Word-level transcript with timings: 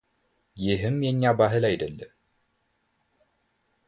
ይህም 0.63 0.95
የእኛ 1.05 1.23
ባህል 1.39 1.63
አይደለም፡፡ 1.69 2.11